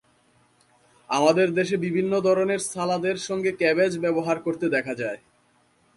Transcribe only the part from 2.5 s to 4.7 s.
সালাদের সঙ্গে ক্যাবেজ ব্যবহার করতে